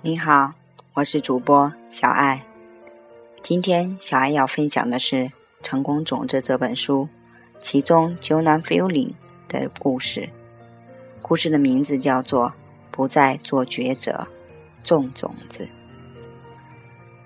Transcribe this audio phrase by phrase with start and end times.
[0.00, 0.52] 你好，
[0.94, 2.44] 我是主播小爱。
[3.42, 5.16] 今天小爱要分享的是
[5.60, 7.08] 《成功种子》这本书，
[7.60, 9.14] 其中 Jonah Fielding
[9.48, 10.28] 的故事。
[11.20, 12.50] 故事的名字叫做
[12.92, 14.28] 《不再做抉择，
[14.84, 15.64] 种种子》。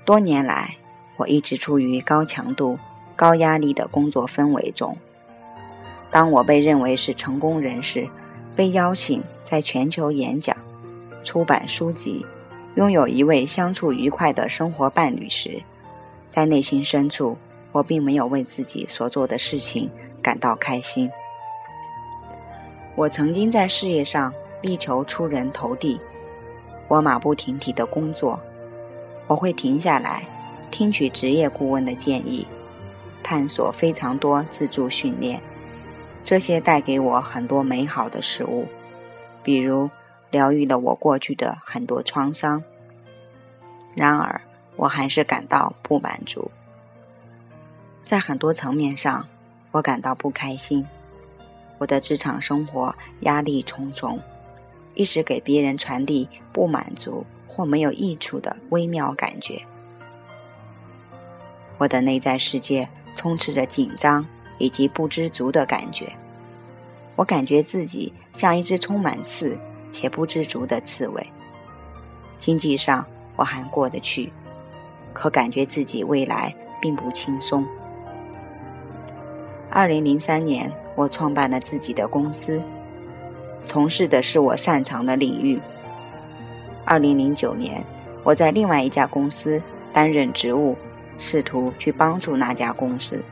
[0.07, 0.77] 多年来，
[1.19, 2.79] 我一直处于高强度、
[3.15, 4.97] 高压力的工作氛围中。
[6.11, 8.09] 当我被认为是成功人士，
[8.57, 10.57] 被邀请在全球演讲、
[11.23, 12.25] 出版书籍。
[12.77, 15.63] 拥有一位相处愉快的生活伴侣时，
[16.31, 17.37] 在内心深处，
[17.71, 19.91] 我并没有为自己所做的事情
[20.23, 21.11] 感到开心。
[22.95, 26.01] 我曾经在事业上力求出人头地，
[26.89, 28.41] 我马不停蹄的工作，
[29.27, 30.27] 我会停下来
[30.71, 32.47] 听取职业顾问的建议，
[33.23, 35.39] 探索非常多自助训练，
[36.25, 38.67] 这些带给我很多美好的事物，
[39.43, 39.91] 比如。
[40.33, 42.65] 疗愈了我过去的很多创伤，
[43.95, 44.41] 然而
[44.77, 46.51] 我还是感到不满足。
[48.03, 49.29] 在很多层面上，
[49.71, 50.85] 我感到不开心。
[51.77, 54.19] 我的职场生活压力重重，
[54.95, 59.63] 一直给别人传递不满足或没有益处的微妙感觉。
[61.77, 66.11] 我的内在世界充斥着紧张以及不知足的感觉。
[67.17, 69.59] 我感觉自己像一只充满刺。
[69.93, 71.25] 且不知足的刺猬。
[72.39, 74.33] 经济上我还过得去，
[75.13, 77.65] 可感觉自己未来并不轻松。
[79.71, 82.61] 二零零三年，我创办了自己的公司，
[83.65, 85.61] 从事的是我擅长的领域。
[86.85, 87.85] 二零零九年，
[88.25, 90.77] 我在另外一家公司担任职务，
[91.17, 93.23] 试图去帮助那家公司。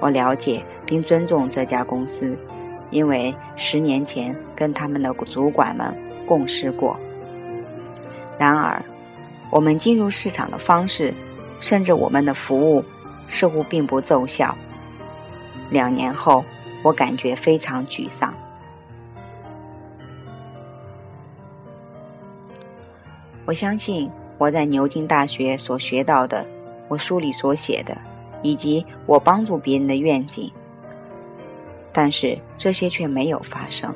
[0.00, 2.36] 我了解并尊重这家公司。
[2.94, 5.92] 因为十年前跟他们的主管们
[6.24, 6.96] 共事过，
[8.38, 8.80] 然而
[9.50, 11.12] 我们进入市场的方式，
[11.58, 12.84] 甚至我们的服务，
[13.26, 14.56] 似乎并不奏效。
[15.70, 16.44] 两年后，
[16.84, 18.32] 我感觉非常沮丧。
[23.44, 26.46] 我相信我在牛津大学所学到的，
[26.86, 27.98] 我书里所写的，
[28.40, 30.48] 以及我帮助别人的愿景。
[31.96, 33.94] 但是这些却没有发生，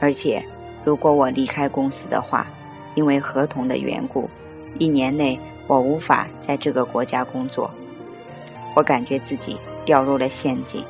[0.00, 0.40] 而且
[0.84, 2.46] 如果我离开公司的话，
[2.94, 4.30] 因为合同的缘故，
[4.78, 7.68] 一年内我无法在这个国家工作。
[8.76, 10.84] 我感觉自己掉入了陷阱。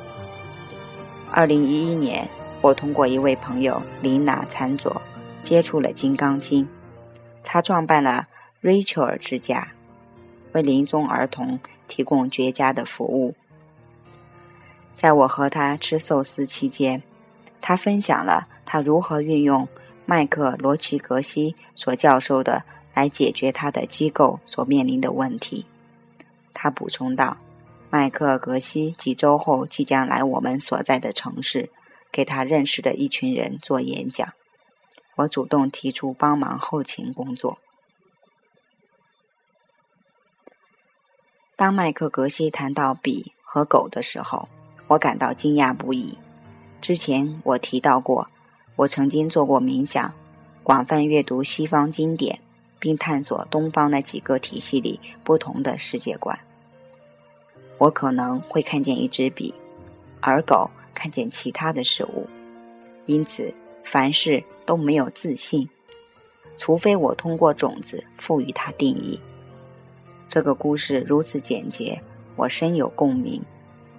[1.31, 2.29] 二零一一年，
[2.61, 5.01] 我通过一位朋友琳娜参佐
[5.41, 6.63] 接触了《金刚经》，
[7.43, 8.27] 他创办了
[8.61, 9.69] Rachel 之家，
[10.51, 13.33] 为临终儿童提供绝佳的服务。
[14.95, 17.01] 在我和他吃寿司期间，
[17.59, 19.67] 他分享了他如何运用
[20.05, 22.63] 麦克罗奇格西所教授的
[22.93, 25.65] 来解决他的机构所面临的问题。
[26.53, 27.37] 他补充道
[27.89, 31.71] ：“麦克格西几周后即将来我们所在的城市，
[32.11, 34.33] 给他认识的一群人做演讲。
[35.15, 37.57] 我主动提出帮忙后勤工作。
[41.55, 44.47] 当麦克格西谈到笔和狗的时候。”
[44.91, 46.17] 我感到惊讶不已。
[46.81, 48.27] 之前我提到过，
[48.75, 50.13] 我曾经做过冥想，
[50.63, 52.37] 广泛阅读西方经典，
[52.77, 56.37] 并探索东方的几个体系里不同的世界观。
[57.77, 59.53] 我可能会看见一支笔，
[60.19, 62.27] 而狗看见其他的事物。
[63.05, 63.53] 因此，
[63.85, 65.69] 凡事都没有自信，
[66.57, 69.17] 除非我通过种子赋予它定义。
[70.27, 71.97] 这个故事如此简洁，
[72.35, 73.41] 我深有共鸣。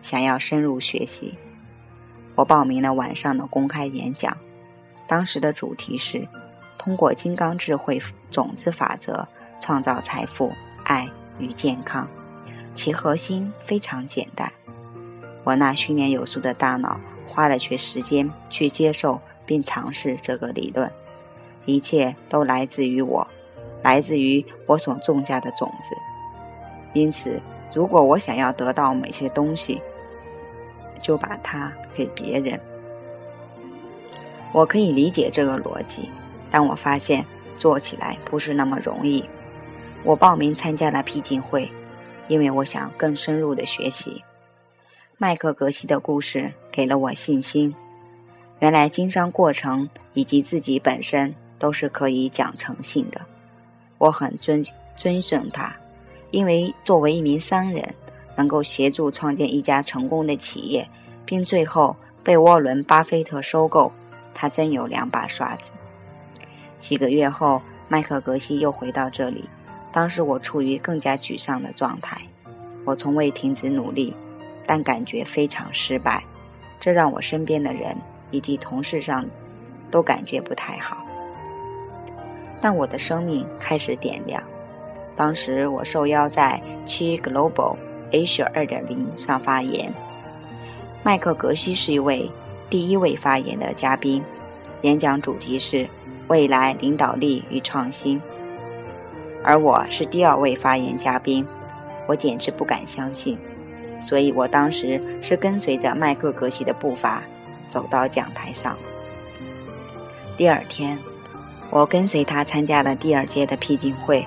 [0.03, 1.39] 想要深入学习，
[2.35, 4.37] 我报名了晚上的公开演讲。
[5.07, 6.27] 当时的主题是
[6.77, 8.01] 通过金刚智慧
[8.31, 9.27] 种子法则
[9.61, 10.53] 创造财富、
[10.85, 11.09] 爱
[11.39, 12.07] 与健康。
[12.75, 14.51] 其核心非常简单。
[15.45, 20.91] 我那训练有素的大脑花了些时间去接受并尝试这个理论。
[21.67, 23.27] 一切都来自于我，
[23.83, 25.95] 来自于我所种下的种子。
[26.95, 27.41] 因此，
[27.75, 29.81] 如果我想要得到某些东西，
[31.03, 32.59] 就把它给别人。
[34.53, 36.09] 我可以理解这个逻辑，
[36.51, 37.23] 但我发现
[37.57, 39.23] 做起来不是那么容易。
[40.05, 41.71] 我报名参加了僻静会，
[42.29, 44.23] 因为我想更深入的学习。
[45.19, 47.75] 麦克格西的故事给了我信心。
[48.59, 53.21] 原来经商过程以及自己本身都是可以讲诚信的。
[53.99, 54.65] 我很尊
[54.97, 55.75] 尊重他，
[56.31, 57.95] 因为作为一名商人。
[58.43, 60.89] 能够协助创建一家成功的企业，
[61.25, 61.95] 并最后
[62.25, 63.93] 被沃伦·巴菲特收购，
[64.35, 65.71] 他真有两把刷子。
[66.81, 69.49] 几个月后，麦克格西又回到这里。
[69.93, 72.21] 当时我处于更加沮丧的状态。
[72.85, 74.13] 我从未停止努力，
[74.67, 76.25] 但感觉非常失败。
[76.81, 77.97] 这让我身边的人
[78.33, 79.25] 以及同事上
[79.89, 81.07] 都感觉不太好。
[82.61, 84.43] 但我的生命开始点亮。
[85.15, 87.77] 当时我受邀在 Chi Global
[88.13, 89.93] Asia 2.0上发言。
[91.03, 92.31] 麦克格西是一位
[92.71, 94.23] 第一位发言的嘉宾，
[94.83, 95.89] 演讲主题是
[96.29, 98.23] 未来领导力与创新，
[99.43, 101.45] 而我是第二位发言嘉宾，
[102.07, 103.37] 我简直不敢相信，
[104.01, 107.23] 所以我当时是跟随着麦克格西的步伐
[107.67, 108.77] 走到讲台上。
[110.37, 110.99] 第二天，
[111.71, 114.25] 我跟随他参加了第二届的僻静会，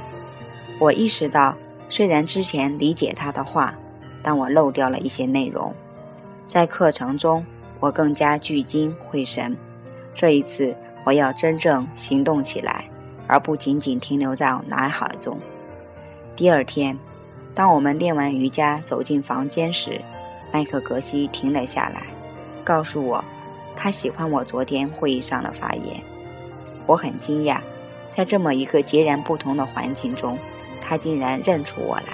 [0.78, 1.56] 我意识到，
[1.90, 3.74] 虽然之前理解他的话，
[4.22, 5.74] 但我漏掉了一些内容。
[6.48, 7.46] 在课程中，
[7.80, 9.56] 我更加聚精会神。
[10.14, 12.86] 这一次，我要真正行动起来，
[13.28, 15.38] 而不仅仅停留在脑海中。
[16.36, 16.98] 第二天，
[17.54, 20.02] 当我们练完瑜伽走进房间时，
[20.52, 22.04] 麦克格西停了下来，
[22.64, 23.24] 告诉我，
[23.76, 26.02] 他喜欢我昨天会议上的发言。
[26.86, 27.60] 我很惊讶，
[28.16, 30.38] 在这么一个截然不同的环境中，
[30.82, 32.14] 他竟然认出我来，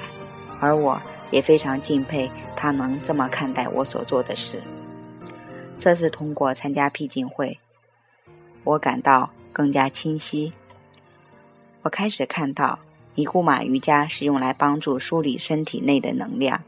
[0.59, 1.01] 而我。
[1.31, 4.61] 也非常敬佩他能这么看待我所做的事。
[5.79, 7.57] 这次通过参加僻静会，
[8.65, 10.51] 我感到更加清晰。
[11.83, 12.77] 我开始看到
[13.15, 16.61] 尼古马瑜伽是用来帮助梳理身体内的能量，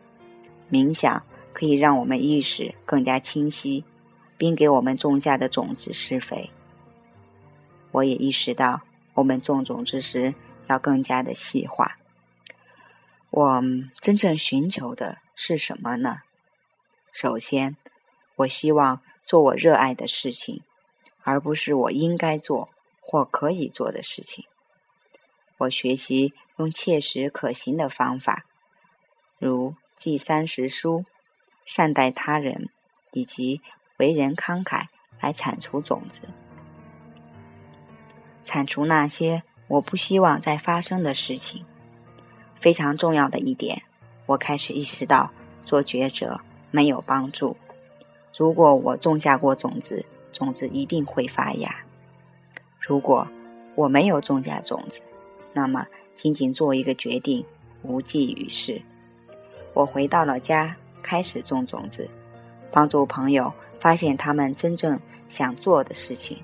[0.72, 3.84] 冥想可以让我们意识更加清晰，
[4.38, 6.50] 并给我们种下的种子施肥。
[7.92, 8.80] 我也意识到，
[9.14, 10.34] 我们种种子时
[10.68, 11.98] 要更加的细化。
[13.30, 13.64] 我
[14.00, 16.22] 真正寻求的是什么呢？
[17.12, 17.76] 首先，
[18.36, 20.62] 我希望做我热爱的事情，
[21.24, 22.70] 而不是我应该做
[23.02, 24.46] 或可以做的事情。
[25.60, 28.46] 我学习用切实可行的方法，
[29.40, 31.06] 如记三十书、
[31.66, 32.70] 善待他人
[33.12, 33.62] 以及
[33.98, 34.88] 为人慷慨，
[35.20, 36.28] 来铲除种子，
[38.44, 41.64] 铲除那些我不希望再发生的事情。
[42.60, 43.82] 非常重要的一点，
[44.26, 45.32] 我开始意识到
[45.66, 46.40] 做抉择
[46.72, 47.58] 没有帮助。
[48.38, 51.70] 如果我种下过种子，种子一定会发芽；
[52.80, 53.28] 如果
[53.76, 55.02] 我没有种下种子，
[55.52, 55.86] 那么
[56.16, 57.46] 仅仅做一个决定
[57.82, 58.82] 无济于事。
[59.74, 62.10] 我回到了家，开始种种子，
[62.72, 66.38] 帮助朋友发现他们真正想做的事情。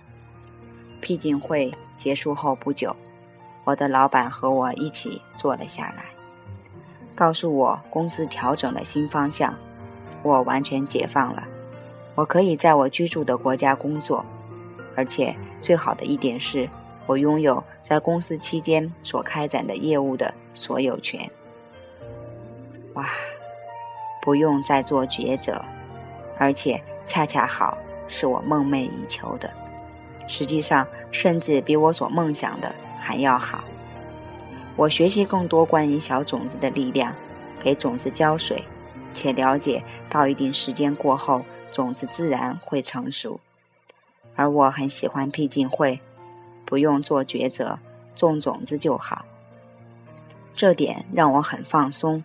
[0.99, 2.95] 僻静会结束后不久。
[3.69, 6.05] 我的老板和我一起坐了下来，
[7.13, 9.53] 告诉我公司调整了新方向，
[10.23, 11.43] 我完全解放了，
[12.15, 14.25] 我可以在我居住的国家工作，
[14.95, 16.67] 而且最好的一点是，
[17.05, 21.29] 我拥有在公司期间所开展的业务的所有权。
[22.95, 23.07] 哇，
[24.19, 25.63] 不用再做抉择，
[26.39, 27.77] 而且恰恰好
[28.07, 29.47] 是我梦寐以求的，
[30.27, 32.73] 实际上甚至比我所梦想的。
[33.09, 33.63] 还要好。
[34.75, 37.11] 我学习更多关于小种子的力量，
[37.59, 38.63] 给种子浇水，
[39.15, 43.39] 且了解到一定时间过后，种子自然会成熟。
[44.35, 45.99] 而我很喜欢僻静会，
[46.65, 47.79] 不用做抉择，
[48.15, 49.25] 种种子就好。
[50.55, 52.23] 这点让我很放松。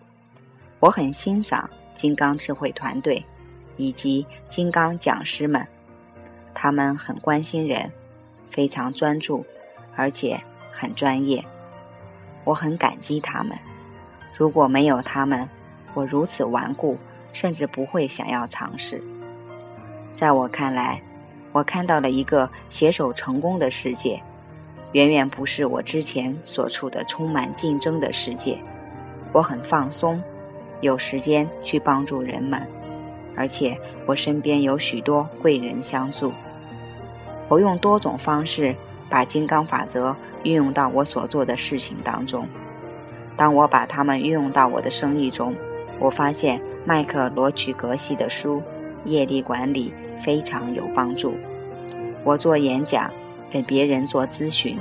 [0.79, 3.25] 我很欣赏金刚智慧团队
[3.75, 5.67] 以及金刚讲师们，
[6.53, 7.91] 他们很关心人，
[8.47, 9.43] 非常专注，
[9.95, 10.39] 而且。
[10.77, 11.41] 很专业，
[12.43, 13.57] 我很感激他们。
[14.37, 15.47] 如果没有他们，
[15.93, 16.97] 我如此顽固，
[17.31, 19.01] 甚至不会想要尝试。
[20.13, 21.01] 在我看来，
[21.53, 24.21] 我看到了一个携手成功的世界，
[24.91, 28.57] 远远不是我之前所处的充满竞争的世界。
[29.31, 30.21] 我很放松，
[30.81, 32.61] 有时间去帮助人们，
[33.37, 36.33] 而且我身边有许多贵人相助。
[37.47, 38.75] 我用多种方式
[39.09, 40.13] 把金刚法则。
[40.45, 42.47] 运用到我所做的事情当中。
[43.35, 45.53] 当我把它们运用到我的生意中，
[45.99, 48.61] 我发现麦克罗曲格西的书
[49.09, 51.33] 《业力管理》非常有帮助。
[52.23, 53.11] 我做演讲、
[53.49, 54.79] 给别人做咨询，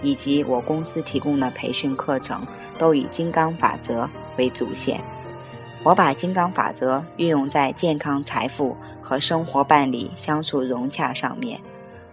[0.00, 2.46] 以及我公司提供的培训课程，
[2.78, 5.00] 都以金刚法则为主线。
[5.82, 11.60] 我把金刚法则运用在健康、财富和生活伴侣相处融洽上面，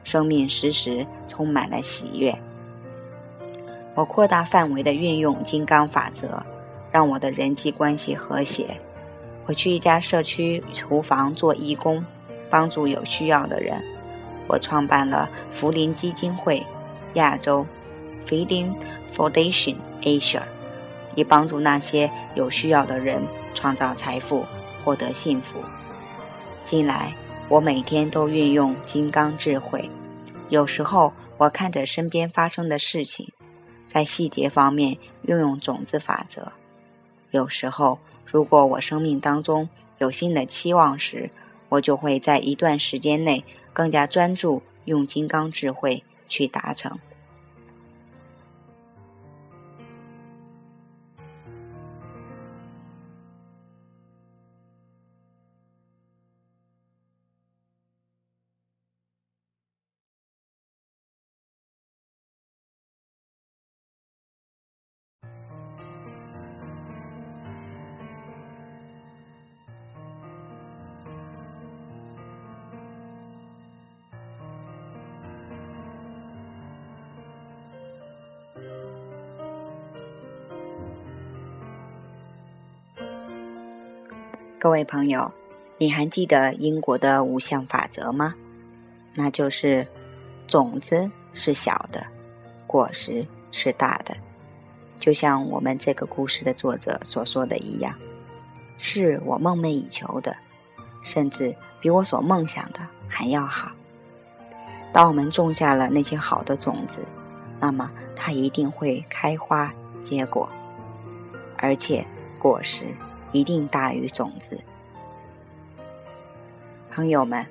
[0.04, 2.38] 生命时时充满了喜悦。
[3.98, 6.40] 我扩大范围的运用金刚法则，
[6.92, 8.80] 让我的人际关系和谐。
[9.48, 12.06] 我去一家社区厨房做义工，
[12.48, 13.84] 帮助有需要的人。
[14.48, 16.64] 我创办了福林基金会，
[17.16, 17.66] 亚洲
[18.28, 18.72] （Feeding
[19.16, 20.44] Foundation Asia），
[21.16, 23.20] 以帮助那些有需要的人
[23.56, 24.46] 创造财富、
[24.84, 25.58] 获得幸福。
[26.64, 27.16] 近来，
[27.50, 29.90] 我每天都运用金刚智慧。
[30.50, 33.28] 有时候，我看着身边发生的事情，
[33.98, 36.52] 在细节方面运用种子法则。
[37.32, 41.32] 有时候，如果我生命当中有新的期望时，
[41.68, 47.00] 我就会在一段时间内更加专注，用金刚智慧去达成。
[84.60, 85.32] 各位朋友，
[85.78, 88.34] 你还记得英国的五项法则吗？
[89.14, 89.88] 那就是
[90.48, 92.04] 种子是小的，
[92.66, 94.18] 果实是大的。
[95.00, 97.94] 就像我们这个故事的作者所说的一样，
[98.80, 100.36] 是我梦寐以求的，
[101.04, 103.72] 甚至比我所梦想的还要好。
[104.92, 107.06] 当我们种下了那些好的种子，
[107.60, 109.72] 那么它一定会开花
[110.02, 110.50] 结果，
[111.58, 112.04] 而且
[112.40, 112.86] 果实。
[113.32, 114.62] 一定大于种子，
[116.90, 117.46] 朋友们，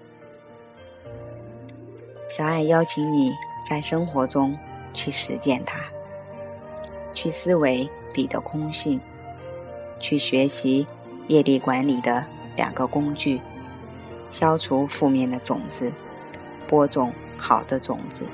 [2.31, 3.33] 小爱邀请你
[3.69, 4.59] 在生活中
[4.95, 5.81] 去实践它，
[7.13, 9.01] 去思维彼的空性，
[10.01, 10.87] 去学习
[11.29, 12.25] 业力管理的
[12.57, 13.41] 两个工具，
[14.31, 15.93] 消除负面的种子，
[16.67, 18.25] 播种好的种子。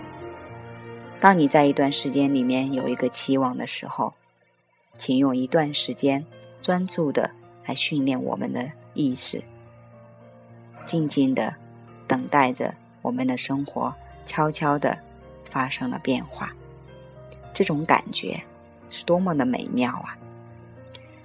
[1.18, 4.14] 当你在一段时间里面有一个期望的时候，
[4.96, 6.24] 请用一段时间。
[6.62, 7.28] 专注的
[7.66, 9.42] 来训练我们的意识，
[10.86, 11.56] 静静的
[12.06, 13.92] 等待着我们的生活
[14.24, 14.96] 悄悄的
[15.44, 16.54] 发生了变化。
[17.52, 18.40] 这种感觉
[18.88, 20.16] 是多么的美妙啊！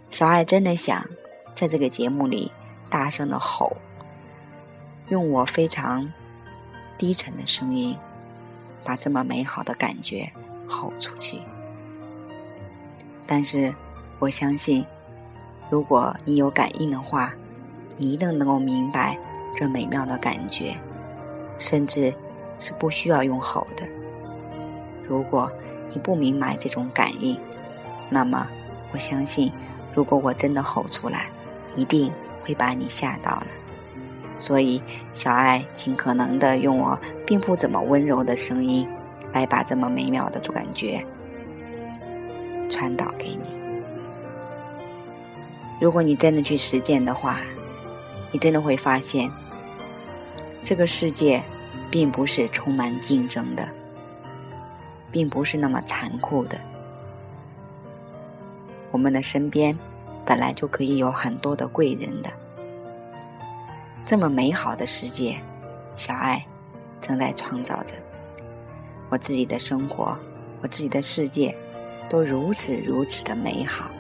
[0.10, 1.06] 小爱真的想
[1.54, 2.52] 在这个节目里
[2.90, 3.78] 大声的吼，
[5.10, 6.12] 用我非常
[6.98, 7.96] 低沉的声音，
[8.84, 10.34] 把这么美好的感觉
[10.68, 11.40] 吼出去。
[13.28, 13.72] 但是
[14.18, 14.84] 我相信。
[15.70, 17.34] 如果你有感应的话，
[17.98, 19.18] 你一定能够明白
[19.56, 20.76] 这美妙的感觉，
[21.58, 22.14] 甚至
[22.60, 23.86] 是不需要用吼的。
[25.08, 25.52] 如果
[25.94, 27.38] 你不明白这种感应，
[28.10, 28.48] 那么
[28.92, 29.52] 我相信，
[29.94, 31.28] 如果我真的吼出来，
[31.76, 32.12] 一定
[32.46, 33.48] 会把你吓到了。
[34.38, 34.82] 所以，
[35.14, 38.88] 小爱尽可能的用我并不怎么温柔的声音，
[39.34, 41.04] 来把这么美妙的感觉
[42.70, 43.67] 传导给你。
[45.80, 47.40] 如果你真的去实践的话，
[48.32, 49.32] 你真的会发现，
[50.64, 51.42] 这个世界
[51.92, 53.68] 并不是充满竞争的，
[55.12, 56.60] 并不是那么残酷的。
[58.90, 59.78] 我们的身边
[60.26, 62.30] 本来就可以有很多的贵人的，
[64.04, 65.38] 这么美好的世界，
[65.96, 66.44] 小爱
[67.00, 67.94] 正在创造着。
[69.10, 70.18] 我自己的生活，
[70.64, 71.56] 我自己的世界，
[72.10, 73.92] 都如此如此的美好，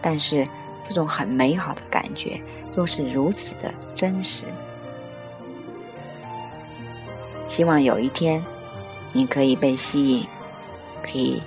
[0.00, 0.44] 但是。
[0.82, 2.42] 这种很美好的感觉，
[2.76, 4.46] 又是如此的真实。
[7.46, 8.44] 希望有一天，
[9.12, 10.26] 你可以被吸引，
[11.02, 11.40] 可以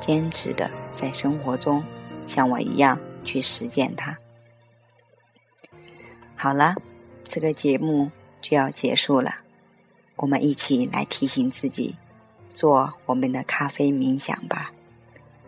[0.00, 1.82] 坚持的在生活中
[2.26, 4.18] 像我一样去实践它。
[6.34, 6.74] 好了，
[7.22, 9.36] 这个节目就要结束了，
[10.16, 11.96] 我们一起来提醒自己，
[12.52, 14.72] 做我们的咖啡冥想吧，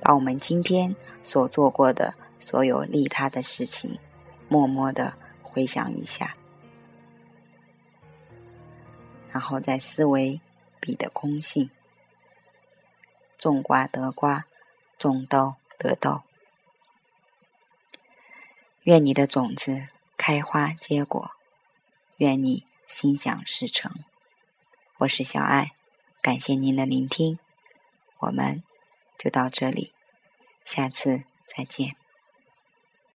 [0.01, 2.15] 把我们今天所做过的。
[2.45, 3.99] 所有利他的事情，
[4.51, 6.37] 默默的回想一下，
[9.31, 10.43] 然后再思维
[10.79, 11.71] 彼的空性。
[13.39, 14.45] 种瓜得瓜，
[14.99, 16.25] 种豆得豆。
[18.83, 21.31] 愿你的种子开花结果，
[22.19, 24.05] 愿你心想事成。
[24.99, 25.73] 我是小爱，
[26.21, 27.39] 感谢您的聆听，
[28.19, 28.63] 我们
[29.17, 29.95] 就到这里，
[30.63, 31.97] 下次再见。